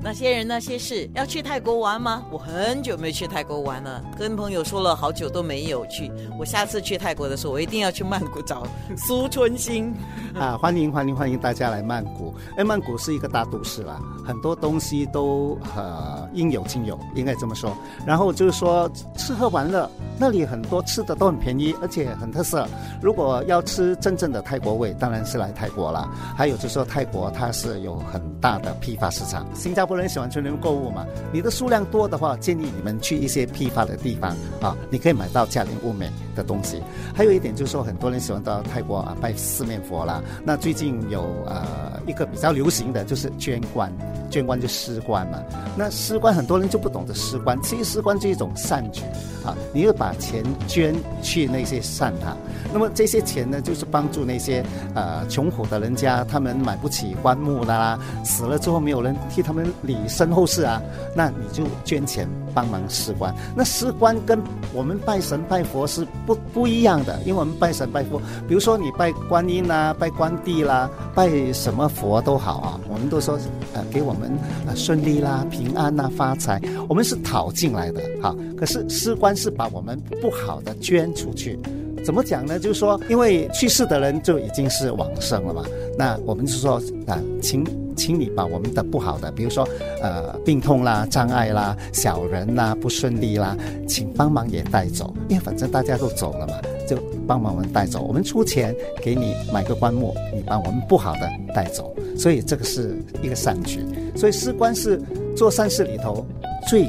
[0.00, 2.24] 那些人那些事，要去泰国玩吗？
[2.30, 6.10] 我很久没去泰国玩了，跟朋友说了好久都没有去。
[6.38, 8.64] 我下次去泰国的时候，我一定要去曼谷找
[8.96, 9.92] 苏春兴。
[10.38, 12.32] 啊，欢迎欢迎欢迎大家来曼谷！
[12.56, 17.76] 哎，曼谷是一个大都市啦，很多东西都呃应有尽有，应该这么说。
[18.06, 22.68] 然后就是说吃喝玩乐，那里很多吃的都很便宜，而且很特色。
[23.02, 26.08] 如果要吃真正的泰国味，当然是来泰国了。
[26.36, 31.06] 还有就是说泰国它是有很大的批发市场，新加很多人喜欢去那边购物嘛。
[31.32, 36.82] 你的数量多的话，建议你们去一些批发的地方啊，你可以买到价廉物美的东西。
[37.14, 40.22] 还有一点就是说，很多人喜欢到泰国啊拜四面佛啦。
[40.44, 43.90] 那最近有呃一个比较流行的就是捐官，
[44.30, 45.38] 捐官就施官嘛。
[45.76, 49.02] 那施官很多人就不懂得施官，其实施官是一种善举
[49.44, 52.36] 啊，你要把钱捐去那些善行。
[52.72, 54.62] 那么这些钱呢，就是帮助那些
[54.94, 60.82] 呃穷苦的人家，他们买不起棺木啦，死了之后没有人替他们理身后事啊，
[61.14, 63.34] 那你就捐钱帮忙施官。
[63.56, 64.38] 那施官跟
[64.74, 73.38] 我们拜神拜佛是不不一样的，因为我们拜神拜佛，比如说你拜观音啦，拜关帝啦，拜什么佛都好啊，我们都说
[73.72, 74.32] 呃给我我们
[74.66, 78.34] 啊顺利啦、平安啦、发财，我们是讨进来的哈。
[78.56, 81.56] 可是施官是把我们不好的捐出去。
[82.04, 82.58] 怎么讲呢？
[82.58, 85.64] 就是说，因为去世的人就已经是往生了嘛。
[85.96, 87.64] 那我们是说啊，请
[87.96, 89.68] 请你把我们的不好的，比如说
[90.02, 95.14] 呃病痛啦、障碍啦、小人啦、不顺利啦，请帮忙也带走。
[95.28, 96.54] 因为反正大家都走了嘛，
[96.88, 98.02] 就帮忙我们带走。
[98.02, 101.94] 我们出钱给你买个棺木，你把我们不好的带走。
[102.16, 103.84] 所以这个是一个善举。
[104.16, 105.00] 所以施官是
[105.36, 106.26] 做善事里头
[106.66, 106.86] 最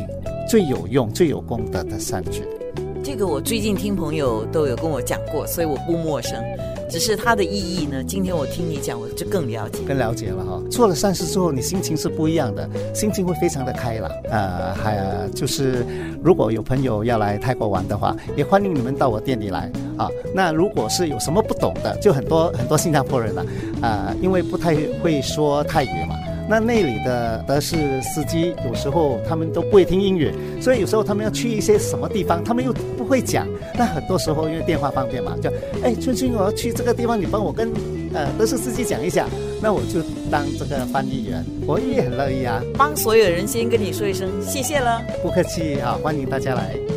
[0.48, 2.44] 最有用、最有功德的善举。
[3.04, 6.44] 这个我最近听朋友都有跟我讲过，所以我不陌生。
[6.90, 10.62] 只是它的意义呢，今天我听你讲，我就更了解，更了解了哈。
[10.72, 14.12] 做了善事之后，你心情是不一样的，心情会非常的开朗。
[14.30, 15.00] 呃，还
[15.36, 15.86] 就是
[16.24, 20.10] 如果有朋友要来泰国玩的话，也欢迎你们到我店里来啊。
[20.34, 23.46] 那如果是有什么不懂的，就很多很多新加坡人啊，
[23.82, 26.16] 啊，因为不太会说泰语嘛。
[26.50, 33.48] 那那里的德士司机有时候他们都不会听英语，所以有时候他们要去一些什么地方，他们又不会讲。
[33.78, 35.52] 那很多时候因为电话方便嘛，就
[35.84, 37.72] 哎春春我要去这个地方，你帮我跟
[38.16, 39.28] 呃德士司机讲一下，
[39.62, 40.02] 那我就
[40.32, 42.60] 当这个翻译员，我也很乐意啊。
[42.76, 46.90] 帮所有人先跟你说一声谢谢了，不客气啊，欢迎大家来。